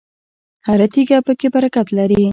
[0.67, 2.23] هره تیږه پکې برکت لري.